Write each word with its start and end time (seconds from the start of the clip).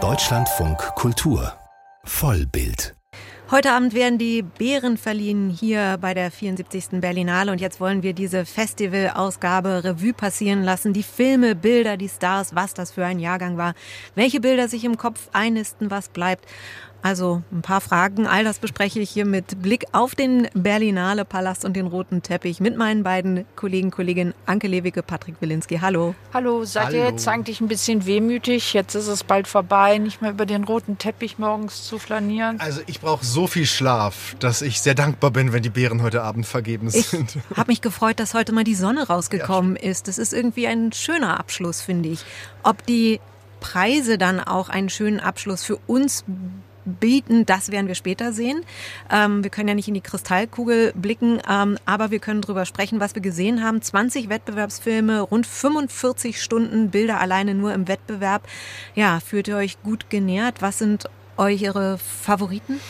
Deutschlandfunk 0.00 0.78
Kultur 0.94 1.52
Vollbild 2.04 2.94
Heute 3.50 3.72
Abend 3.72 3.92
werden 3.92 4.18
die 4.18 4.42
Beeren 4.42 4.96
verliehen 4.98 5.50
hier 5.50 5.98
bei 6.00 6.14
der 6.14 6.30
74. 6.30 7.00
Berlinale 7.00 7.50
und 7.50 7.60
jetzt 7.60 7.80
wollen 7.80 8.04
wir 8.04 8.12
diese 8.12 8.44
Festival-Ausgabe 8.44 9.82
Revue 9.82 10.12
passieren 10.12 10.62
lassen. 10.62 10.92
Die 10.92 11.02
Filme, 11.02 11.56
Bilder, 11.56 11.96
die 11.96 12.08
Stars, 12.08 12.54
was 12.54 12.72
das 12.74 12.92
für 12.92 13.04
ein 13.04 13.18
Jahrgang 13.18 13.56
war, 13.56 13.74
welche 14.14 14.38
Bilder 14.38 14.68
sich 14.68 14.84
im 14.84 14.96
Kopf 14.96 15.28
einnisten, 15.32 15.90
was 15.90 16.08
bleibt. 16.08 16.44
Also 17.02 17.42
ein 17.52 17.62
paar 17.62 17.80
Fragen. 17.80 18.26
All 18.26 18.44
das 18.44 18.58
bespreche 18.58 19.00
ich 19.00 19.10
hier 19.10 19.24
mit 19.24 19.62
Blick 19.62 19.84
auf 19.92 20.14
den 20.14 20.48
Berlinale 20.54 21.24
Palast 21.24 21.64
und 21.64 21.74
den 21.74 21.86
roten 21.86 22.22
Teppich 22.22 22.60
mit 22.60 22.76
meinen 22.76 23.02
beiden 23.02 23.44
Kollegen, 23.56 23.90
Kolleginnen 23.90 24.34
Anke 24.46 24.66
Lewicke, 24.66 25.02
Patrick 25.02 25.36
Wilinski. 25.40 25.78
Hallo. 25.78 26.14
Hallo, 26.34 26.64
seid 26.64 26.86
Hallo. 26.86 26.96
ihr 26.98 27.04
jetzt 27.04 27.26
eigentlich 27.28 27.60
ein 27.60 27.68
bisschen 27.68 28.04
wehmütig? 28.04 28.72
Jetzt 28.74 28.94
ist 28.94 29.06
es 29.06 29.24
bald 29.24 29.46
vorbei, 29.46 29.98
nicht 29.98 30.22
mehr 30.22 30.32
über 30.32 30.44
den 30.44 30.64
roten 30.64 30.98
Teppich 30.98 31.38
morgens 31.38 31.84
zu 31.84 31.98
flanieren. 31.98 32.60
Also 32.60 32.80
ich 32.86 33.00
brauche 33.00 33.24
so 33.24 33.46
viel 33.46 33.66
Schlaf, 33.66 34.34
dass 34.40 34.62
ich 34.62 34.80
sehr 34.80 34.94
dankbar 34.94 35.30
bin, 35.30 35.52
wenn 35.52 35.62
die 35.62 35.70
Beeren 35.70 36.02
heute 36.02 36.22
Abend 36.22 36.46
vergeben 36.46 36.90
sind. 36.90 37.36
Ich 37.50 37.56
habe 37.56 37.70
mich 37.70 37.80
gefreut, 37.80 38.20
dass 38.20 38.34
heute 38.34 38.52
mal 38.52 38.64
die 38.64 38.74
Sonne 38.74 39.06
rausgekommen 39.06 39.76
ja. 39.76 39.90
ist. 39.90 40.08
Das 40.08 40.18
ist 40.18 40.32
irgendwie 40.32 40.66
ein 40.66 40.92
schöner 40.92 41.38
Abschluss, 41.38 41.80
finde 41.80 42.08
ich. 42.10 42.24
Ob 42.62 42.84
die 42.86 43.20
Preise 43.60 44.18
dann 44.18 44.40
auch 44.40 44.68
einen 44.68 44.88
schönen 44.88 45.20
Abschluss 45.20 45.64
für 45.64 45.76
uns 45.86 46.24
bieten, 46.88 47.46
das 47.46 47.70
werden 47.70 47.88
wir 47.88 47.94
später 47.94 48.32
sehen. 48.32 48.64
Ähm, 49.10 49.42
wir 49.42 49.50
können 49.50 49.68
ja 49.68 49.74
nicht 49.74 49.88
in 49.88 49.94
die 49.94 50.00
Kristallkugel 50.00 50.92
blicken, 50.94 51.40
ähm, 51.48 51.78
aber 51.84 52.10
wir 52.10 52.18
können 52.18 52.40
darüber 52.40 52.64
sprechen, 52.64 53.00
was 53.00 53.14
wir 53.14 53.22
gesehen 53.22 53.62
haben. 53.62 53.80
20 53.82 54.28
Wettbewerbsfilme, 54.28 55.20
rund 55.20 55.46
45 55.46 56.42
Stunden 56.42 56.90
Bilder 56.90 57.20
alleine 57.20 57.54
nur 57.54 57.72
im 57.72 57.88
Wettbewerb. 57.88 58.42
Ja, 58.94 59.20
fühlt 59.20 59.48
ihr 59.48 59.56
euch 59.56 59.82
gut 59.82 60.10
genährt? 60.10 60.62
Was 60.62 60.78
sind 60.78 61.08
eure 61.36 61.98
Favoriten? 61.98 62.80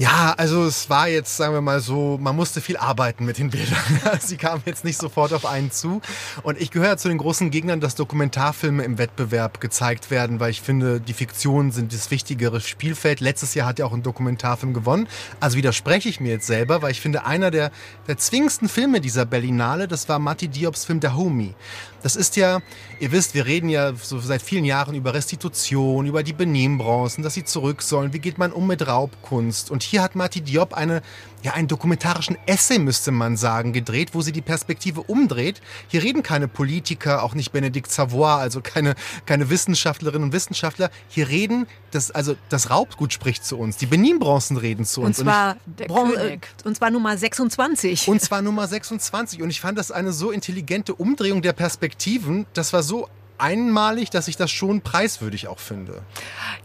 Ja, 0.00 0.32
also 0.38 0.64
es 0.64 0.88
war 0.88 1.08
jetzt, 1.08 1.36
sagen 1.36 1.52
wir 1.52 1.60
mal 1.60 1.80
so, 1.80 2.16
man 2.18 2.34
musste 2.34 2.62
viel 2.62 2.78
arbeiten 2.78 3.26
mit 3.26 3.36
den 3.36 3.50
Bildern. 3.50 3.76
Sie 4.20 4.38
kamen 4.38 4.62
jetzt 4.64 4.82
nicht 4.82 4.96
sofort 4.96 5.34
auf 5.34 5.44
einen 5.44 5.70
zu. 5.70 6.00
Und 6.42 6.58
ich 6.58 6.70
gehöre 6.70 6.96
zu 6.96 7.08
den 7.08 7.18
großen 7.18 7.50
Gegnern, 7.50 7.82
dass 7.82 7.96
Dokumentarfilme 7.96 8.82
im 8.82 8.96
Wettbewerb 8.96 9.60
gezeigt 9.60 10.10
werden, 10.10 10.40
weil 10.40 10.52
ich 10.52 10.62
finde, 10.62 11.02
die 11.02 11.12
Fiktionen 11.12 11.70
sind 11.70 11.92
das 11.92 12.10
wichtigere 12.10 12.62
Spielfeld. 12.62 13.20
Letztes 13.20 13.52
Jahr 13.52 13.66
hat 13.66 13.78
ja 13.78 13.84
auch 13.84 13.92
ein 13.92 14.02
Dokumentarfilm 14.02 14.72
gewonnen. 14.72 15.06
Also 15.38 15.58
widerspreche 15.58 16.08
ich 16.08 16.18
mir 16.18 16.30
jetzt 16.30 16.46
selber, 16.46 16.80
weil 16.80 16.92
ich 16.92 17.02
finde, 17.02 17.26
einer 17.26 17.50
der, 17.50 17.70
der 18.08 18.16
zwingendsten 18.16 18.70
Filme 18.70 19.02
dieser 19.02 19.26
Berlinale, 19.26 19.86
das 19.86 20.08
war 20.08 20.18
Matti 20.18 20.48
Diops 20.48 20.86
Film 20.86 21.00
Der 21.00 21.14
Homie. 21.14 21.54
Das 22.02 22.16
ist 22.16 22.36
ja, 22.36 22.60
ihr 22.98 23.12
wisst, 23.12 23.34
wir 23.34 23.44
reden 23.44 23.68
ja 23.68 23.92
so 23.94 24.18
seit 24.20 24.40
vielen 24.40 24.64
Jahren 24.64 24.94
über 24.94 25.12
Restitution, 25.12 26.06
über 26.06 26.22
die 26.22 26.32
Benehmbronzen, 26.32 27.22
dass 27.22 27.34
sie 27.34 27.44
zurück 27.44 27.82
sollen. 27.82 28.14
Wie 28.14 28.20
geht 28.20 28.38
man 28.38 28.52
um 28.52 28.66
mit 28.66 28.86
Raubkunst? 28.86 29.70
Und 29.70 29.82
hier 29.90 30.02
hat 30.02 30.14
Mati 30.14 30.40
Diop 30.40 30.74
eine 30.74 31.02
ja, 31.42 31.52
einen 31.52 31.68
dokumentarischen 31.68 32.36
Essay, 32.46 32.78
müsste 32.78 33.12
man 33.12 33.36
sagen, 33.36 33.72
gedreht, 33.72 34.10
wo 34.12 34.20
sie 34.20 34.32
die 34.32 34.42
Perspektive 34.42 35.02
umdreht. 35.02 35.60
Hier 35.88 36.02
reden 36.02 36.22
keine 36.22 36.48
Politiker, 36.48 37.22
auch 37.22 37.34
nicht 37.34 37.52
Benedikt 37.52 37.90
Savoy, 37.90 38.40
also 38.40 38.60
keine, 38.60 38.94
keine 39.26 39.48
Wissenschaftlerinnen 39.50 40.24
und 40.24 40.32
Wissenschaftler. 40.32 40.90
Hier 41.08 41.28
reden, 41.28 41.66
das, 41.92 42.10
also 42.10 42.36
das 42.48 42.70
Raubgut 42.70 43.12
spricht 43.12 43.44
zu 43.44 43.58
uns, 43.58 43.76
die 43.76 43.86
Benin-Bronzen 43.86 44.56
reden 44.56 44.84
zu 44.84 45.00
uns. 45.00 45.18
Und 45.18 45.24
zwar, 45.24 45.56
und, 45.66 45.80
ich, 45.80 45.86
Bron 45.86 46.14
äh, 46.14 46.38
und 46.64 46.76
zwar 46.76 46.90
Nummer 46.90 47.16
26. 47.16 48.08
Und 48.08 48.20
zwar 48.20 48.42
Nummer 48.42 48.68
26. 48.68 49.42
Und 49.42 49.50
ich 49.50 49.60
fand 49.60 49.78
das 49.78 49.90
eine 49.90 50.12
so 50.12 50.30
intelligente 50.30 50.94
Umdrehung 50.94 51.42
der 51.42 51.52
Perspektiven. 51.52 52.46
Das 52.52 52.72
war 52.72 52.82
so 52.82 53.08
einmalig, 53.40 54.10
dass 54.10 54.28
ich 54.28 54.36
das 54.36 54.50
schon 54.50 54.82
preiswürdig 54.82 55.48
auch 55.48 55.58
finde. 55.58 56.02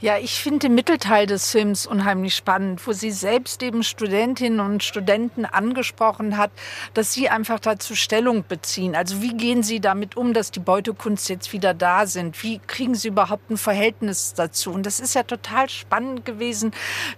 Ja, 0.02 0.18
ich 0.18 0.42
finde 0.42 0.60
den 0.60 0.76
Mittelteil 0.76 1.26
des 1.26 1.52
Films 1.52 1.88
unheimlich 1.88 2.36
spannend, 2.36 2.86
wo 2.86 2.92
sie 2.92 3.12
selbst 3.12 3.64
eben 3.64 3.84
Studentinnen 3.84 4.60
und 4.60 4.84
Studenten 4.84 5.46
angesprochen 5.46 6.38
hat, 6.38 6.52
dass 6.94 7.14
sie 7.14 7.30
einfach 7.30 7.60
dazu 7.60 7.96
Stellung 7.96 8.46
beziehen. 8.48 8.96
Also 8.96 9.22
wie 9.22 9.34
gehen 9.34 9.64
sie 9.64 9.80
damit 9.80 10.18
um, 10.18 10.34
dass 10.34 10.52
die 10.52 10.60
Beutekunst 10.60 11.30
jetzt 11.30 11.54
wieder 11.54 11.74
da 11.74 12.08
sind? 12.08 12.44
Wie 12.44 12.60
kriegen 12.60 12.96
sie 12.96 13.08
überhaupt 13.08 13.50
ein 13.50 13.58
Verhältnis 13.58 14.34
dazu? 14.34 14.72
Und 14.72 14.86
das 14.86 15.00
ist 15.00 15.16
ja 15.16 15.24
total 15.24 15.70
spannend 15.70 16.26
gewesen, 16.26 16.72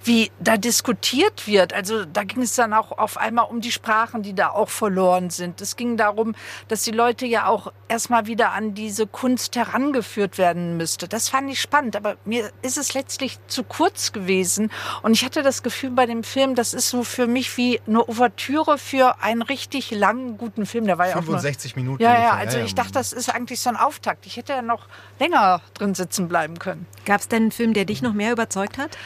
wie 0.04 0.31
da 0.40 0.58
diskutiert 0.58 1.48
wird. 1.48 1.74
Also 1.74 2.06
da 2.06 2.24
ging 2.24 2.44
es 2.44 2.56
dann 2.56 2.74
auch 2.74 2.92
auf 2.98 3.18
einmal 3.18 3.46
um 3.46 3.62
die 3.62 3.72
Sprachen, 3.72 4.22
die 4.22 4.36
da 4.36 4.50
auch 4.50 4.70
verloren 4.70 5.30
sind. 5.30 5.62
Es 5.62 5.76
ging 5.76 5.98
darum, 5.98 6.36
dass 6.68 6.84
die 6.84 6.92
Leute 6.92 7.26
ja 7.26 7.48
auch 7.48 7.72
erstmal 7.88 8.28
wieder 8.28 8.52
an 8.52 8.74
diese 8.74 9.08
Kunst 9.08 9.47
Kunst 9.47 9.56
herangeführt 9.56 10.38
werden 10.38 10.78
müsste. 10.78 11.08
Das 11.08 11.30
fand 11.30 11.50
ich 11.50 11.62
spannend, 11.62 11.96
aber 11.96 12.18
mir 12.25 12.52
ist 12.62 12.78
es 12.78 12.94
letztlich 12.94 13.40
zu 13.47 13.63
kurz 13.63 14.12
gewesen. 14.12 14.72
Und 15.03 15.13
ich 15.13 15.24
hatte 15.24 15.41
das 15.41 15.63
Gefühl 15.63 15.91
bei 15.91 16.06
dem 16.06 16.24
Film, 16.24 16.56
das 16.56 16.74
ist 16.74 16.90
so 16.90 17.03
für 17.03 17.28
mich 17.28 17.56
wie 17.56 17.80
eine 17.88 18.07
Ouvertüre 18.07 18.78
für 18.78 19.22
einen 19.22 19.41
richtig 19.41 19.91
langen, 19.91 20.38
guten 20.38 20.66
Film. 20.66 20.86
Der 20.86 20.97
war 20.97 21.07
ja 21.07 21.13
65 21.13 21.75
nur, 21.75 21.84
Minuten. 21.84 22.03
Ja, 22.03 22.22
ja, 22.22 22.31
also 22.31 22.57
ich 22.57 22.75
dachte, 22.75 22.94
das 22.94 23.13
ist 23.13 23.30
eigentlich 23.30 23.62
so 23.62 23.69
ein 23.69 23.78
Auftakt. 23.78 24.25
Ich 24.25 24.36
hätte 24.36 24.53
ja 24.53 24.62
noch 24.62 24.88
länger 25.19 25.62
drin 25.75 25.96
sitzen 25.96 26.28
bleiben 26.28 26.59
können. 26.59 26.86
Gab 27.06 27.22
es 27.22 27.28
denn 27.28 27.44
einen 27.44 27.52
Film, 27.52 27.74
der 27.74 27.86
dich 27.86 28.02
noch 28.02 28.13
mehr 28.13 28.34
überzeugt 28.34 28.78
hat? 28.78 28.97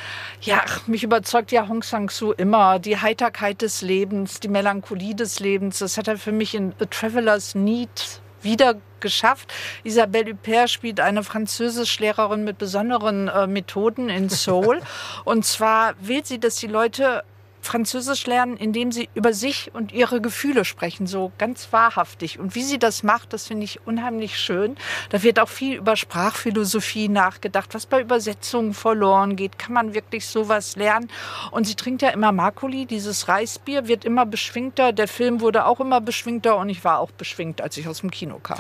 Ja, 0.42 0.64
mich 0.88 1.04
überzeugt 1.04 1.52
ja 1.52 1.68
Hong 1.68 1.84
Sang-soo 1.84 2.32
immer. 2.32 2.80
Die 2.80 2.98
Heiterkeit 2.98 3.62
des 3.62 3.82
Lebens, 3.82 4.40
die 4.40 4.48
Melancholie 4.48 5.14
des 5.14 5.40
Lebens. 5.40 5.80
Das 5.80 5.98
hat 5.98 6.08
er 6.08 6.18
für 6.18 6.32
mich 6.32 6.56
in 6.56 6.74
The 6.80 6.86
Traveler's 6.88 7.54
Need 7.54 8.22
wieder 8.44 8.76
geschafft. 9.00 9.52
Isabelle 9.84 10.32
Huppert 10.32 10.70
spielt 10.70 11.00
eine 11.00 11.24
Französischlehrerin 11.24 12.44
mit 12.44 12.58
besonderen 12.58 13.28
äh, 13.28 13.48
Methoden 13.48 14.10
in 14.10 14.30
Seoul. 14.30 14.82
und 15.26 15.46
zwar 15.46 15.96
will 16.00 16.24
sie, 16.24 16.40
dass 16.40 16.56
die 16.56 16.68
Leute 16.68 17.24
Französisch 17.62 18.26
lernen, 18.26 18.58
indem 18.58 18.92
sie 18.92 19.10
über 19.14 19.34
sich 19.34 19.72
und 19.74 19.92
ihre 19.92 20.22
Gefühle 20.22 20.66
sprechen, 20.66 21.08
so 21.08 21.32
ganz 21.38 21.72
wahrhaftig. 21.72 22.40
Und 22.40 22.56
wie 22.56 22.64
sie 22.64 22.80
das 22.80 23.04
macht, 23.04 23.34
das 23.34 23.48
finde 23.48 23.64
ich 23.64 23.86
unheimlich 23.86 24.38
schön. 24.38 24.76
Da 25.10 25.24
wird 25.24 25.40
auch 25.40 25.50
viel 25.50 25.78
über 25.78 25.96
Sprachphilosophie 25.96 27.08
nachgedacht, 27.08 27.74
was 27.74 27.86
bei 27.86 28.02
Übersetzungen 28.02 28.74
verloren 28.74 29.36
geht. 29.36 29.60
Kann 29.60 29.74
man 29.74 29.94
wirklich 29.94 30.26
sowas 30.26 30.76
lernen? 30.76 31.10
Und 31.52 31.66
sie 31.66 31.76
trinkt 31.76 32.02
ja 32.02 32.10
immer 32.10 32.32
Makuli, 32.32 32.86
dieses 32.86 33.28
Reisbier, 33.28 33.88
wird 33.88 34.06
immer 34.06 34.26
beschwingter. 34.26 34.92
Der 34.92 35.08
Film 35.08 35.42
wurde 35.42 35.66
auch 35.66 35.80
immer 35.80 36.02
beschwingter 36.02 36.58
und 36.58 36.70
ich 36.70 36.84
war 36.84 37.00
auch 37.00 37.12
beschwingt, 37.12 37.62
als 37.62 37.78
ich 37.78 37.88
aus 37.88 38.02
dem 38.02 38.12
Kino 38.12 38.40
kam. 38.40 38.60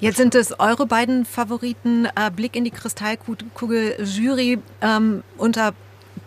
Jetzt 0.00 0.16
sind 0.16 0.34
es 0.34 0.58
eure 0.58 0.86
beiden 0.86 1.26
Favoriten. 1.26 2.06
Äh, 2.06 2.30
Blick 2.34 2.56
in 2.56 2.64
die 2.64 2.70
Kristallkugel 2.70 4.02
Jury 4.02 4.58
ähm, 4.80 5.22
unter 5.36 5.74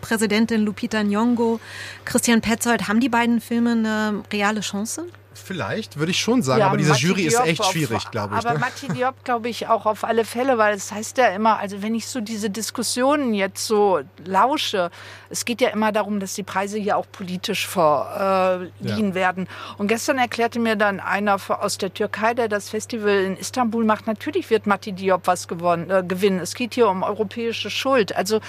Präsidentin 0.04 0.60
Lupita 0.60 1.02
Nyong'o, 1.02 1.60
Christian 2.04 2.42
Petzold, 2.42 2.88
haben 2.88 3.00
die 3.00 3.08
beiden 3.08 3.40
Filme 3.40 3.72
eine 3.72 4.22
reale 4.30 4.60
Chance? 4.60 5.06
Vielleicht, 5.38 5.98
würde 5.98 6.12
ich 6.12 6.20
schon 6.20 6.42
sagen, 6.42 6.60
ja, 6.60 6.68
aber 6.68 6.76
diese 6.76 6.90
Matti 6.90 7.06
Jury 7.06 7.28
Diop 7.28 7.32
ist 7.32 7.48
echt 7.48 7.64
schwierig, 7.64 8.10
glaube 8.10 8.34
ich. 8.34 8.44
Aber 8.44 8.54
ne? 8.54 8.60
Matti 8.60 8.88
Diop, 8.88 9.24
glaube 9.24 9.48
ich, 9.48 9.68
auch 9.68 9.86
auf 9.86 10.04
alle 10.04 10.24
Fälle, 10.24 10.58
weil 10.58 10.74
es 10.74 10.84
das 10.88 10.92
heißt 10.92 11.18
ja 11.18 11.28
immer, 11.28 11.58
also 11.58 11.82
wenn 11.82 11.94
ich 11.94 12.06
so 12.06 12.20
diese 12.20 12.50
Diskussionen 12.50 13.32
jetzt 13.32 13.66
so 13.66 14.00
lausche, 14.24 14.90
es 15.30 15.44
geht 15.44 15.60
ja 15.60 15.70
immer 15.70 15.92
darum, 15.92 16.20
dass 16.20 16.34
die 16.34 16.42
Preise 16.42 16.78
hier 16.78 16.96
auch 16.96 17.06
politisch 17.10 17.66
verliehen 17.66 18.70
äh, 18.80 19.08
ja. 19.08 19.14
werden. 19.14 19.48
Und 19.78 19.88
gestern 19.88 20.18
erklärte 20.18 20.58
mir 20.58 20.76
dann 20.76 21.00
einer 21.00 21.38
aus 21.48 21.78
der 21.78 21.92
Türkei, 21.92 22.34
der 22.34 22.48
das 22.48 22.68
Festival 22.68 23.24
in 23.24 23.36
Istanbul 23.36 23.84
macht, 23.84 24.06
natürlich 24.06 24.50
wird 24.50 24.66
Matti 24.66 24.92
Diop 24.92 25.26
was 25.26 25.48
gewonnen, 25.48 25.90
äh, 25.90 26.04
gewinnen. 26.06 26.38
Es 26.38 26.54
geht 26.54 26.74
hier 26.74 26.88
um 26.88 27.02
europäische 27.02 27.70
Schuld. 27.70 28.14
Also 28.14 28.40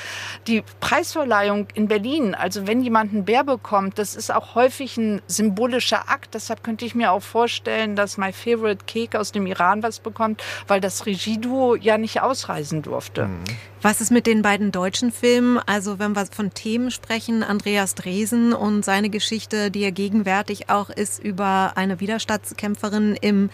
die 0.47 0.63
Preisverleihung 0.79 1.67
in 1.73 1.87
Berlin, 1.87 2.35
also 2.35 2.67
wenn 2.67 2.81
jemand 2.81 3.13
einen 3.13 3.25
Bär 3.25 3.43
bekommt, 3.43 3.97
das 3.97 4.15
ist 4.15 4.33
auch 4.33 4.55
häufig 4.55 4.97
ein 4.97 5.21
symbolischer 5.27 6.09
Akt. 6.09 6.33
Deshalb 6.33 6.63
könnte 6.75 6.87
ich 6.87 6.93
mir 6.93 7.13
auch 7.13 7.23
vorstellen, 7.23 7.95
dass 7.95 8.17
My 8.17 8.33
Favorite 8.33 8.83
Cake 8.85 9.17
aus 9.17 9.31
dem 9.31 9.45
Iran 9.45 9.81
was 9.81 10.01
bekommt, 10.01 10.43
weil 10.67 10.81
das 10.81 11.05
Regieduo 11.05 11.75
ja 11.75 11.97
nicht 11.97 12.21
ausreisen 12.21 12.81
durfte. 12.81 13.27
Mhm. 13.27 13.43
Was 13.85 14.01
ist 14.01 14.09
mit 14.09 14.25
den 14.25 14.41
beiden 14.41 14.71
deutschen 14.71 15.11
Filmen? 15.11 15.59
Also 15.59 15.99
wenn 15.99 16.15
wir 16.15 16.25
von 16.25 16.55
Themen 16.55 16.89
sprechen, 16.89 17.43
Andreas 17.43 17.93
Dresen 17.93 18.51
und 18.51 18.83
seine 18.83 19.11
Geschichte, 19.11 19.69
die 19.69 19.81
ja 19.81 19.91
gegenwärtig 19.91 20.71
auch 20.71 20.89
ist 20.89 21.23
über 21.23 21.73
eine 21.75 21.99
Widerstandskämpferin 21.99 23.15
im 23.21 23.51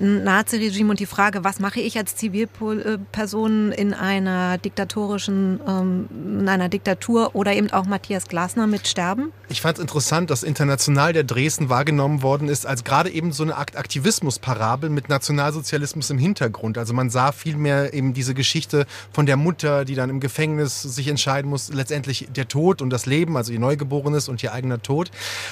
Naziregime 0.00 0.90
und 0.90 0.98
die 0.98 1.06
Frage, 1.06 1.44
was 1.44 1.60
mache 1.60 1.78
ich 1.78 1.96
als 1.96 2.16
Zivilperson 2.16 3.70
in 3.70 3.94
einer 3.94 4.58
diktatorischen, 4.58 5.60
ähm, 5.64 6.08
in 6.40 6.48
einer 6.48 6.68
Diktatur 6.68 7.36
oder 7.36 7.52
eben 7.52 7.70
auch 7.70 7.86
Matthias 7.86 8.26
Glasner 8.26 8.66
mit 8.66 8.88
Sterben? 8.88 9.32
Ich 9.48 9.60
fand 9.60 9.78
es 9.78 9.80
interessant, 9.80 10.30
dass 10.30 10.42
international 10.42 11.12
der 11.12 11.22
Dresden 11.22 11.68
wahrgenommen 11.68 12.22
worden 12.22 12.48
ist 12.48 12.57
ist 12.58 12.66
als 12.66 12.84
gerade 12.84 13.10
eben 13.10 13.32
so 13.32 13.44
eine 13.44 13.56
Akt 13.56 13.76
Aktivismusparabel 13.76 14.90
mit 14.90 15.08
Nationalsozialismus 15.08 16.10
im 16.10 16.18
Hintergrund. 16.18 16.76
Also 16.78 16.92
man 16.92 17.10
sah 17.10 17.32
vielmehr 17.32 17.94
eben 17.94 18.14
diese 18.14 18.34
Geschichte 18.34 18.86
von 19.12 19.26
der 19.26 19.36
Mutter, 19.36 19.84
die 19.84 19.94
dann 19.94 20.10
im 20.10 20.20
Gefängnis 20.20 20.82
sich 20.82 21.08
entscheiden 21.08 21.48
muss, 21.48 21.72
letztendlich 21.72 22.28
der 22.34 22.48
Tod 22.48 22.82
und 22.82 22.90
das 22.90 23.06
Leben, 23.06 23.36
also 23.36 23.52
ihr 23.52 23.60
Neugeborenes 23.60 24.28
und 24.28 24.42
ihr 24.42 24.52
eigener 24.52 24.82
Tod. 24.82 25.10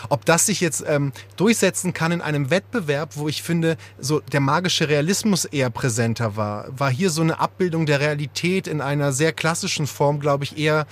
Ob 0.08 0.24
das 0.24 0.46
sich 0.46 0.60
jetzt 0.60 0.84
ähm, 0.86 1.12
durchsetzen 1.36 1.92
kann 1.92 2.12
in 2.12 2.20
einem 2.20 2.50
Wettbewerb, 2.50 3.16
wo 3.16 3.28
ich 3.28 3.42
finde, 3.42 3.76
so 3.98 4.20
der 4.20 4.40
magische 4.40 4.88
Realismus 4.88 5.44
eher 5.44 5.70
präsenter 5.70 6.36
war, 6.36 6.66
war 6.76 6.90
hier 6.90 7.10
so 7.10 7.22
eine 7.22 7.38
Abbildung 7.38 7.86
der 7.86 8.00
Realität 8.00 8.66
in 8.66 8.80
einer 8.80 9.12
sehr 9.12 9.32
klassischen 9.32 9.86
Form, 9.86 10.18
glaube 10.18 10.44
ich, 10.44 10.58
eher 10.58 10.86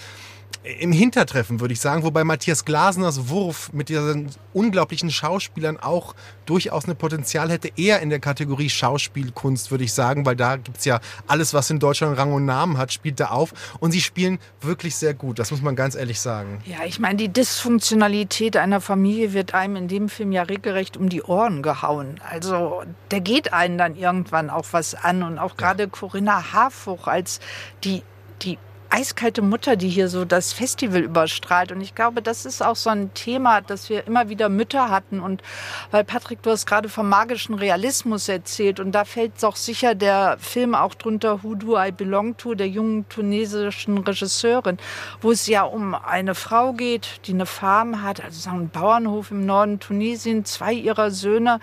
im 0.64 0.92
Hintertreffen, 0.92 1.60
würde 1.60 1.74
ich 1.74 1.80
sagen, 1.80 2.02
wobei 2.04 2.24
Matthias 2.24 2.64
Glasners 2.64 3.28
Wurf 3.28 3.70
mit 3.74 3.90
diesen 3.90 4.30
unglaublichen 4.54 5.10
Schauspielern 5.10 5.78
auch 5.78 6.14
durchaus 6.46 6.88
ein 6.88 6.96
Potenzial 6.96 7.50
hätte, 7.50 7.70
eher 7.76 8.00
in 8.00 8.08
der 8.08 8.18
Kategorie 8.18 8.70
Schauspielkunst, 8.70 9.70
würde 9.70 9.84
ich 9.84 9.92
sagen, 9.92 10.24
weil 10.24 10.36
da 10.36 10.56
gibt 10.56 10.78
es 10.78 10.86
ja 10.86 11.00
alles, 11.26 11.52
was 11.52 11.68
in 11.68 11.78
Deutschland 11.78 12.16
Rang 12.16 12.32
und 12.32 12.46
Namen 12.46 12.78
hat, 12.78 12.92
spielt 12.92 13.20
da 13.20 13.26
auf. 13.26 13.52
Und 13.78 13.92
sie 13.92 14.00
spielen 14.00 14.38
wirklich 14.62 14.96
sehr 14.96 15.12
gut, 15.12 15.38
das 15.38 15.50
muss 15.50 15.60
man 15.60 15.76
ganz 15.76 15.94
ehrlich 15.94 16.20
sagen. 16.20 16.62
Ja, 16.64 16.78
ich 16.86 16.98
meine, 16.98 17.16
die 17.16 17.28
Dysfunktionalität 17.28 18.56
einer 18.56 18.80
Familie 18.80 19.34
wird 19.34 19.52
einem 19.52 19.76
in 19.76 19.88
dem 19.88 20.08
Film 20.08 20.32
ja 20.32 20.42
regelrecht 20.44 20.96
um 20.96 21.10
die 21.10 21.22
Ohren 21.22 21.62
gehauen. 21.62 22.20
Also 22.30 22.82
der 23.10 23.20
geht 23.20 23.52
einen 23.52 23.76
dann 23.76 23.96
irgendwann 23.96 24.48
auch 24.48 24.66
was 24.70 24.94
an. 24.94 25.22
Und 25.22 25.38
auch 25.38 25.58
gerade 25.58 25.88
Corinna 25.88 26.52
Harfuch 26.52 27.06
als 27.06 27.40
die, 27.84 28.02
die 28.40 28.58
eiskalte 28.94 29.42
Mutter, 29.42 29.74
die 29.74 29.88
hier 29.88 30.08
so 30.08 30.24
das 30.24 30.52
Festival 30.52 31.00
überstrahlt. 31.00 31.72
Und 31.72 31.80
ich 31.80 31.96
glaube, 31.96 32.22
das 32.22 32.46
ist 32.46 32.62
auch 32.62 32.76
so 32.76 32.90
ein 32.90 33.12
Thema, 33.12 33.60
dass 33.60 33.90
wir 33.90 34.06
immer 34.06 34.28
wieder 34.28 34.48
Mütter 34.48 34.88
hatten. 34.88 35.18
Und 35.18 35.42
weil 35.90 36.04
Patrick, 36.04 36.42
du 36.42 36.50
hast 36.50 36.64
gerade 36.64 36.88
vom 36.88 37.08
magischen 37.08 37.56
Realismus 37.56 38.28
erzählt. 38.28 38.78
Und 38.78 38.92
da 38.92 39.04
fällt 39.04 39.42
doch 39.42 39.56
sicher 39.56 39.96
der 39.96 40.36
Film 40.38 40.76
auch 40.76 40.94
drunter, 40.94 41.42
Who 41.42 41.56
Do 41.56 41.76
I 41.76 41.90
Belong 41.90 42.36
To, 42.36 42.54
der 42.54 42.68
jungen 42.68 43.08
tunesischen 43.08 43.98
Regisseurin, 43.98 44.78
wo 45.20 45.32
es 45.32 45.48
ja 45.48 45.64
um 45.64 45.94
eine 45.94 46.36
Frau 46.36 46.72
geht, 46.72 47.20
die 47.26 47.32
eine 47.32 47.46
Farm 47.46 48.02
hat, 48.02 48.22
also 48.22 48.48
einen 48.48 48.68
Bauernhof 48.68 49.32
im 49.32 49.44
Norden 49.44 49.80
Tunesien. 49.80 50.44
Zwei 50.44 50.72
ihrer 50.72 51.10
Söhne 51.10 51.58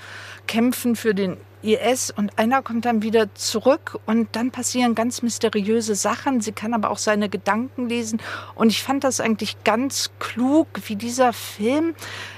kämpfen 0.47 0.97
für 0.97 1.15
den 1.15 1.37
IS 1.63 2.11
und 2.11 2.37
einer 2.37 2.61
kommt 2.61 2.85
dann 2.85 3.01
wieder 3.01 3.33
zurück 3.35 3.99
und 4.05 4.35
dann 4.35 4.51
passieren 4.51 4.95
ganz 4.95 5.21
mysteriöse 5.21 5.95
Sachen. 5.95 6.41
Sie 6.41 6.51
kann 6.51 6.73
aber 6.73 6.89
auch 6.89 6.97
seine 6.97 7.29
Gedanken 7.29 7.89
lesen 7.89 8.21
und 8.55 8.69
ich 8.69 8.83
fand 8.83 9.03
das 9.03 9.19
eigentlich 9.19 9.63
ganz 9.63 10.11
klug, 10.19 10.67
wie 10.87 10.95
dieser 10.95 11.33
Film 11.33 11.95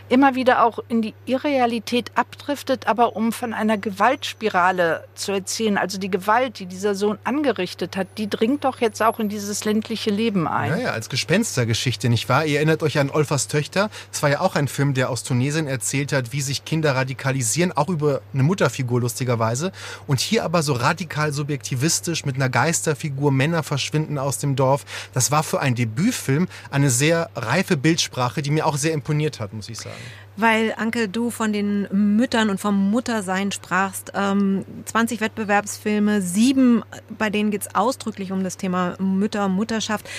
immer 0.10 0.36
wieder 0.36 0.64
auch 0.64 0.80
in 0.90 1.02
die 1.02 1.14
Irrealität 1.26 2.12
abdriftet, 2.16 2.88
aber 2.88 3.16
um 3.16 3.32
von 3.32 3.54
einer 3.54 3.78
Gewaltspirale 3.78 5.06
zu 5.16 5.32
erzählen. 5.32 5.78
Also 5.78 5.98
die 5.98 6.12
Gewalt, 6.12 6.60
die 6.60 6.66
dieser 6.66 6.94
Sohn 6.94 7.18
angerichtet 7.24 7.98
hat, 7.98 8.08
die 8.18 8.30
dringt 8.30 8.64
doch 8.64 8.80
jetzt 8.80 9.02
auch 9.02 9.20
in 9.20 9.30
dieses 9.30 9.66
ländliche 9.66 10.12
Leben 10.12 10.48
ein. 10.48 10.70
Ja, 10.72 10.78
ja, 10.78 10.92
als 10.92 11.10
Gespenstergeschichte, 11.10 12.10
nicht 12.10 12.30
wahr? 12.30 12.46
Ihr 12.46 12.58
erinnert 12.58 12.84
euch 12.84 13.00
an 13.00 13.10
Olfers 13.10 13.48
Töchter. 13.48 13.90
Das 14.12 14.22
war 14.22 14.30
ja 14.30 14.42
auch 14.42 14.56
ein 14.56 14.68
Film, 14.68 14.94
der 14.94 15.10
aus 15.10 15.24
Tunesien 15.24 15.68
erzählt 15.68 16.14
hat, 16.14 16.32
wie 16.32 16.42
sich 16.42 16.66
Kinder 16.66 16.96
radikalisieren, 16.96 17.72
auch 17.72 17.90
über 17.90 18.22
eine 18.34 18.44
Mutterfigur 18.44 19.02
lustigerweise. 19.14 19.72
Und 20.08 20.20
hier 20.20 20.44
aber 20.44 20.64
so 20.64 20.74
radikal 20.74 21.32
subjektivistisch 21.32 22.26
mit 22.26 22.36
einer 22.36 22.50
Geisterfigur, 22.50 23.32
Männer 23.32 23.64
verschwinden 23.64 24.18
aus 24.18 24.40
dem 24.40 24.56
Dorf. 24.56 24.86
Das 25.14 25.32
war 25.32 25.44
für 25.44 25.60
einen 25.60 25.76
Debütfilm 25.76 26.48
eine 26.72 26.90
sehr 26.90 27.30
reife 27.36 27.78
Bildsprache, 27.78 28.42
die 28.42 28.52
mir 28.52 28.66
auch 28.66 28.78
sehr 28.78 28.94
imponiert 28.94 29.40
hat, 29.40 29.54
muss 29.54 29.70
ich 29.70 29.78
sagen. 29.78 29.96
Weil, 30.36 30.74
Anke, 30.78 31.10
du 31.10 31.30
von 31.30 31.54
den 31.54 31.88
Müttern 31.92 32.50
und 32.50 32.60
vom 32.60 32.90
Muttersein 32.90 33.52
sprachst. 33.52 34.14
Ähm, 34.16 34.66
20 34.86 35.22
Wettbewerbsfilme, 35.22 36.24
sieben, 36.24 36.82
bei 37.20 37.30
denen 37.30 37.52
geht 37.52 37.62
es 37.62 37.76
ausdrücklich 37.76 38.32
um 38.32 38.44
das 38.44 38.58
Thema 38.58 38.96
Mütter, 39.00 39.48
Mutterschaft. 39.48 40.10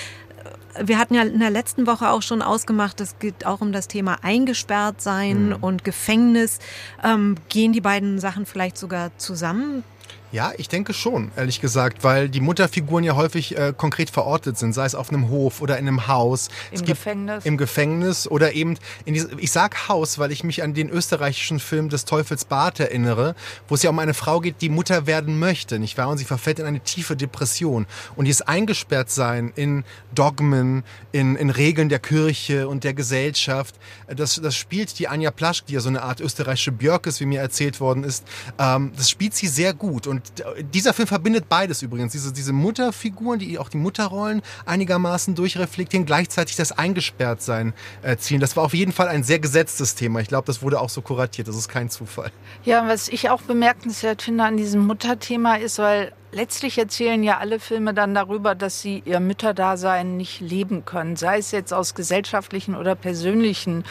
Wir 0.81 0.99
hatten 0.99 1.13
ja 1.13 1.23
in 1.23 1.39
der 1.39 1.49
letzten 1.49 1.87
Woche 1.87 2.09
auch 2.09 2.21
schon 2.21 2.41
ausgemacht, 2.41 2.99
es 2.99 3.17
geht 3.19 3.45
auch 3.45 3.61
um 3.61 3.71
das 3.71 3.87
Thema 3.87 4.17
eingesperrt 4.23 5.01
sein 5.01 5.49
mhm. 5.49 5.57
und 5.61 5.83
Gefängnis. 5.83 6.59
Ähm, 7.03 7.35
gehen 7.49 7.71
die 7.71 7.81
beiden 7.81 8.19
Sachen 8.19 8.45
vielleicht 8.45 8.77
sogar 8.77 9.17
zusammen? 9.17 9.83
Ja, 10.35 10.51
ich 10.57 10.67
denke 10.67 10.93
schon, 10.93 11.31
ehrlich 11.37 11.61
gesagt, 11.61 12.03
weil 12.03 12.27
die 12.27 12.41
Mutterfiguren 12.41 13.05
ja 13.05 13.15
häufig 13.15 13.57
äh, 13.57 13.73
konkret 13.75 14.09
verortet 14.09 14.57
sind, 14.57 14.73
sei 14.73 14.83
es 14.83 14.93
auf 14.93 15.07
einem 15.07 15.29
Hof 15.29 15.61
oder 15.61 15.77
in 15.77 15.87
einem 15.87 16.07
Haus. 16.07 16.49
Im 16.71 16.83
Gefängnis. 16.83 17.45
Im 17.45 17.55
Gefängnis 17.55 18.27
oder 18.27 18.51
eben 18.51 18.77
in 19.05 19.13
diesem, 19.13 19.39
ich 19.39 19.53
sag 19.53 19.87
Haus, 19.87 20.19
weil 20.19 20.33
ich 20.33 20.43
mich 20.43 20.61
an 20.61 20.73
den 20.73 20.89
österreichischen 20.89 21.61
Film 21.61 21.87
des 21.87 22.03
Teufels 22.03 22.43
Bart 22.43 22.81
erinnere, 22.81 23.33
wo 23.69 23.75
es 23.75 23.83
ja 23.83 23.89
um 23.89 23.97
eine 23.97 24.13
Frau 24.13 24.41
geht, 24.41 24.55
die 24.59 24.67
Mutter 24.67 25.07
werden 25.07 25.39
möchte, 25.39 25.79
nicht 25.79 25.97
wahr? 25.97 26.09
Und 26.09 26.17
sie 26.17 26.25
verfällt 26.25 26.59
in 26.59 26.65
eine 26.65 26.81
tiefe 26.81 27.15
Depression. 27.15 27.85
Und 28.17 28.25
dieses 28.25 28.41
Eingesperrtsein 28.41 29.53
in 29.55 29.85
Dogmen, 30.13 30.83
in, 31.13 31.37
in 31.37 31.49
Regeln 31.49 31.87
der 31.87 31.99
Kirche 31.99 32.67
und 32.67 32.83
der 32.83 32.93
Gesellschaft, 32.93 33.75
das, 34.13 34.35
das 34.35 34.57
spielt 34.57 34.99
die 34.99 35.07
Anja 35.07 35.31
Plaschk, 35.31 35.67
die 35.67 35.75
ja 35.75 35.79
so 35.79 35.87
eine 35.87 36.03
Art 36.03 36.19
österreichische 36.19 36.73
Björk 36.73 37.07
ist, 37.07 37.21
wie 37.21 37.25
mir 37.25 37.39
erzählt 37.39 37.79
worden 37.79 38.03
ist, 38.03 38.25
ähm, 38.59 38.91
das 38.97 39.09
spielt 39.09 39.33
sie 39.33 39.47
sehr 39.47 39.73
gut. 39.73 40.07
Und 40.07 40.24
dieser 40.73 40.93
Film 40.93 41.07
verbindet 41.07 41.49
beides 41.49 41.81
übrigens. 41.81 42.11
Diese, 42.11 42.33
diese 42.33 42.53
Mutterfiguren, 42.53 43.39
die 43.39 43.57
auch 43.59 43.69
die 43.69 43.77
Mutterrollen 43.77 44.41
einigermaßen 44.65 45.35
durchreflektieren, 45.35 46.05
gleichzeitig 46.05 46.55
das 46.55 46.71
Eingesperrtsein 46.71 47.73
äh, 48.01 48.17
ziehen. 48.17 48.39
Das 48.39 48.55
war 48.55 48.63
auf 48.63 48.73
jeden 48.73 48.91
Fall 48.91 49.07
ein 49.07 49.23
sehr 49.23 49.39
gesetztes 49.39 49.95
Thema. 49.95 50.19
Ich 50.19 50.27
glaube, 50.27 50.45
das 50.47 50.61
wurde 50.61 50.79
auch 50.79 50.89
so 50.89 51.01
kuratiert. 51.01 51.47
Das 51.47 51.55
ist 51.55 51.67
kein 51.67 51.89
Zufall. 51.89 52.31
Ja, 52.63 52.87
was 52.87 53.07
ich 53.07 53.29
auch 53.29 53.41
bemerkenswert 53.41 54.21
finde 54.21 54.43
an 54.43 54.57
diesem 54.57 54.85
Mutterthema 54.85 55.55
ist, 55.55 55.79
weil 55.79 56.11
letztlich 56.31 56.77
erzählen 56.77 57.23
ja 57.23 57.37
alle 57.37 57.59
Filme 57.59 57.93
dann 57.93 58.13
darüber, 58.13 58.55
dass 58.55 58.81
sie 58.81 59.01
ihr 59.05 59.19
Mütterdasein 59.19 60.17
nicht 60.17 60.41
leben 60.41 60.85
können, 60.85 61.15
sei 61.15 61.37
es 61.37 61.51
jetzt 61.51 61.73
aus 61.73 61.95
gesellschaftlichen 61.95 62.75
oder 62.75 62.95
persönlichen 62.95 63.83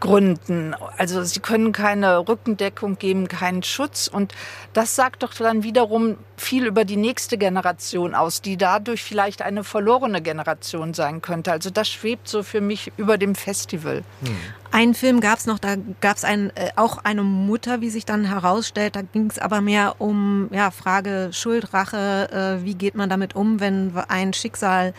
Gründen. 0.00 0.74
Also 0.98 1.22
sie 1.22 1.40
können 1.40 1.72
keine 1.72 2.28
Rückendeckung 2.28 2.98
geben, 2.98 3.28
keinen 3.28 3.62
Schutz. 3.62 4.08
Und 4.08 4.34
das 4.72 4.96
sagt 4.96 5.22
doch 5.22 5.32
dann 5.34 5.62
wiederum 5.62 6.16
viel 6.36 6.66
über 6.66 6.84
die 6.84 6.96
nächste 6.96 7.38
Generation 7.38 8.14
aus, 8.14 8.42
die 8.42 8.56
dadurch 8.56 9.02
vielleicht 9.02 9.42
eine 9.42 9.64
verlorene 9.64 10.20
Generation 10.20 10.94
sein 10.94 11.22
könnte. 11.22 11.52
Also 11.52 11.70
das 11.70 11.88
schwebt 11.88 12.28
so 12.28 12.42
für 12.42 12.60
mich 12.60 12.92
über 12.96 13.18
dem 13.18 13.34
Festival. 13.34 14.02
Hm. 14.24 14.36
Einen 14.74 14.94
Film 14.94 15.20
gab 15.20 15.38
es 15.38 15.46
noch, 15.46 15.60
da 15.60 15.76
gab 16.00 16.16
es 16.16 16.24
ein, 16.24 16.50
äh, 16.56 16.70
auch 16.74 16.98
eine 17.04 17.22
Mutter, 17.22 17.80
wie 17.80 17.90
sich 17.90 18.06
dann 18.06 18.24
herausstellt. 18.24 18.96
Da 18.96 19.02
ging 19.02 19.30
es 19.30 19.38
aber 19.38 19.60
mehr 19.60 19.94
um 20.00 20.48
ja, 20.50 20.72
Frage 20.72 21.28
Schuld, 21.30 21.72
Rache. 21.72 22.58
Äh, 22.60 22.64
wie 22.64 22.74
geht 22.74 22.96
man 22.96 23.08
damit 23.08 23.36
um, 23.36 23.60
wenn 23.60 23.96
ein 24.08 24.32
Schicksal 24.32 24.92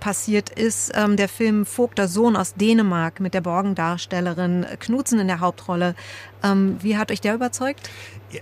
passiert 0.00 0.50
ist. 0.50 0.92
Ähm, 0.94 1.16
der 1.16 1.28
Film 1.28 1.66
Vogter 1.66 2.08
Sohn 2.08 2.36
aus 2.36 2.54
Dänemark 2.54 3.20
mit 3.20 3.34
der 3.34 3.40
Borgendarstellerin 3.40 4.66
Knutzen 4.80 5.18
in 5.18 5.26
der 5.26 5.40
Hauptrolle. 5.40 5.94
Ähm, 6.42 6.76
wie 6.80 6.96
hat 6.96 7.10
euch 7.10 7.20
der 7.20 7.34
überzeugt? 7.34 7.88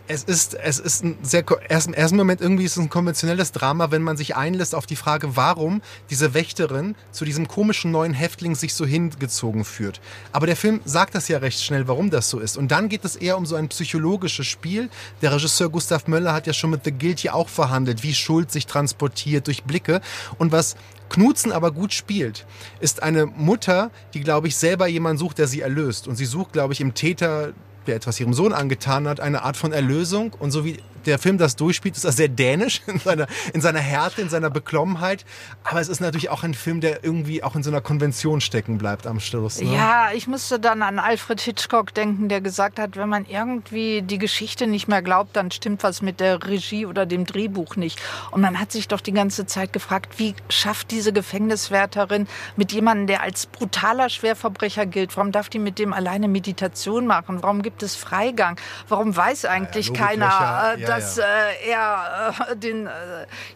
es 0.07 0.25
ist, 0.25 0.55
es 0.55 0.79
ist 0.79 1.05
ein 1.05 1.19
sehr, 1.23 1.45
erst 1.69 1.87
im 1.87 1.95
ersten 1.95 2.17
Moment 2.17 2.41
irgendwie 2.41 2.65
ist 2.65 2.77
es 2.77 2.83
ein 2.83 2.89
konventionelles 2.89 3.53
Drama, 3.53 3.91
wenn 3.91 4.03
man 4.03 4.17
sich 4.17 4.35
einlässt 4.37 4.75
auf 4.75 4.87
die 4.87 4.97
Frage, 4.97 5.37
warum 5.37 5.83
diese 6.11 6.35
Wächterin 6.35 6.95
zu 7.11 7.25
diesem 7.25 7.49
komischen 7.49 7.91
neuen 7.91 8.15
Häftling 8.15 8.55
sich 8.55 8.75
so 8.75 8.87
hingezogen 8.87 9.65
führt. 9.65 10.01
Aber 10.33 10.47
der 10.47 10.57
Film 10.57 10.81
sagt 10.85 11.15
das 11.15 11.29
ja 11.29 11.39
recht 11.39 11.63
schnell, 11.63 11.87
warum 11.87 12.11
das 12.11 12.31
so 12.31 12.39
ist. 12.39 12.57
Und 12.57 12.71
dann 12.71 12.89
geht 12.89 13.05
es 13.05 13.17
eher 13.17 13.37
um 13.37 13.47
so 13.47 13.57
ein 13.57 13.69
psychologisches 13.69 14.47
Spiel. 14.47 14.89
Der 15.23 15.33
Regisseur 15.33 15.69
Gustav 15.69 16.07
Möller 16.07 16.33
hat 16.33 16.47
ja 16.47 16.53
schon 16.53 16.71
mit 16.71 16.85
The 16.85 16.93
Guilty 16.93 17.31
auch 17.31 17.49
verhandelt, 17.49 18.03
wie 18.03 18.15
Schuld 18.15 18.51
sich 18.51 18.67
transportiert 18.67 19.47
durch 19.47 19.65
Blicke. 19.65 20.01
Und 20.39 20.51
was 20.53 20.77
Knutzen 21.09 21.53
aber 21.53 21.71
gut 21.71 21.93
spielt, 21.93 22.47
ist 22.81 23.03
eine 23.03 23.27
Mutter, 23.27 23.91
die, 24.15 24.21
glaube 24.21 24.49
ich, 24.49 24.57
selber 24.57 24.87
jemanden 24.87 25.19
sucht, 25.19 25.39
der 25.39 25.47
sie 25.47 25.61
erlöst. 25.61 26.09
Und 26.09 26.17
sie 26.17 26.25
sucht, 26.25 26.53
glaube 26.53 26.73
ich, 26.73 26.81
im 26.81 26.95
Täter 26.95 27.53
der 27.87 27.97
etwas 27.97 28.19
ihrem 28.21 28.35
Sohn 28.35 28.53
angetan 28.53 29.07
hat, 29.07 29.21
eine 29.21 29.43
Art 29.43 29.57
von 29.57 29.73
Erlösung. 29.73 30.33
Und 30.39 30.51
so 30.51 30.65
wie 30.65 30.79
der 31.07 31.19
Film 31.19 31.39
das 31.39 31.57
durchspielt, 31.57 31.97
ist 31.97 32.05
er 32.05 32.13
sehr 32.13 32.29
dänisch 32.29 32.83
in 32.87 32.99
seiner, 32.99 33.27
in 33.53 33.61
seiner 33.61 33.81
Härte, 33.81 34.21
in 34.23 34.29
seiner 34.29 34.51
Beklommenheit. 34.51 35.25
Aber 35.65 35.81
es 35.81 35.89
ist 35.89 36.01
natürlich 36.01 36.31
auch 36.31 36.43
ein 36.43 36.55
Film, 36.55 36.81
der 36.81 37.05
irgendwie 37.05 37.43
auch 37.43 37.55
in 37.57 37.63
so 37.63 37.71
einer 37.71 37.81
Konvention 37.81 38.41
stecken 38.41 38.79
bleibt 38.79 39.07
am 39.07 39.21
Schluss. 39.21 39.61
Ne? 39.61 39.75
Ja, 39.75 40.11
ich 40.13 40.27
musste 40.27 40.59
dann 40.59 40.83
an 40.83 40.99
Alfred 40.99 41.41
Hitchcock 41.41 41.95
denken, 41.95 42.29
der 42.29 42.41
gesagt 42.41 42.79
hat, 42.79 42.97
wenn 42.97 43.09
man 43.09 43.27
irgendwie 43.27 44.03
die 44.03 44.19
Geschichte 44.19 44.67
nicht 44.67 44.89
mehr 44.89 45.03
glaubt, 45.03 45.37
dann 45.37 45.51
stimmt 45.51 45.83
was 45.83 46.03
mit 46.03 46.21
der 46.21 46.45
Regie 46.47 46.87
oder 46.87 47.07
dem 47.07 47.25
Drehbuch 47.25 47.77
nicht. 47.77 48.01
Und 48.31 48.41
man 48.41 48.59
hat 48.61 48.73
sich 48.73 48.89
doch 48.89 49.01
die 49.01 49.13
ganze 49.13 49.47
Zeit 49.47 49.73
gefragt, 49.73 50.19
wie 50.19 50.35
schafft 50.49 50.91
diese 50.91 51.13
Gefängniswärterin 51.13 52.27
mit 52.57 52.73
jemandem, 52.73 53.07
der 53.07 53.23
als 53.23 53.47
brutaler 53.47 54.09
Schwerverbrecher 54.09 54.87
gilt, 54.87 55.17
warum 55.17 55.33
darf 55.33 55.49
die 55.49 55.59
mit 55.59 55.79
dem 55.79 55.93
alleine 55.93 56.29
Meditation 56.29 57.07
machen? 57.07 57.43
Warum 57.43 57.63
gibt 57.63 57.83
es 57.83 57.97
Freigang? 57.97 58.59
Warum 58.89 59.17
weiß 59.17 59.45
eigentlich 59.45 59.89
ja, 59.89 59.95
keiner, 59.95 60.75
äh, 60.77 60.85
dass 60.95 61.17
ja. 61.17 61.25
Äh, 61.25 61.71
er 61.71 62.35
äh, 62.51 62.57
den, 62.57 62.87
äh, 62.87 62.91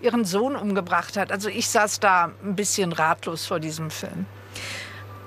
ihren 0.00 0.24
Sohn 0.24 0.56
umgebracht 0.56 1.16
hat. 1.16 1.32
Also 1.32 1.48
ich 1.48 1.68
saß 1.68 2.00
da 2.00 2.32
ein 2.44 2.56
bisschen 2.56 2.92
ratlos 2.92 3.46
vor 3.46 3.60
diesem 3.60 3.90
Film. 3.90 4.26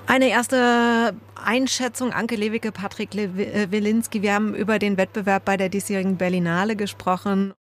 Eine 0.06 0.28
erste 0.28 1.14
Einschätzung, 1.42 2.12
Anke 2.12 2.36
Lewicke, 2.36 2.72
Patrick 2.72 3.14
äh, 3.14 3.70
Wilinski. 3.70 4.22
Wir 4.22 4.34
haben 4.34 4.54
über 4.54 4.78
den 4.78 4.96
Wettbewerb 4.96 5.44
bei 5.44 5.56
der 5.56 5.68
diesjährigen 5.68 6.16
Berlinale 6.16 6.76
gesprochen. 6.76 7.54